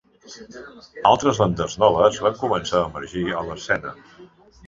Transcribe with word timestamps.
Altres 1.09 1.41
bandes 1.41 1.75
noves 1.83 2.17
van 2.27 2.39
començar 2.45 2.77
a 2.81 2.87
emergir 2.89 3.27
a 3.43 3.43
l'escena. 3.51 3.93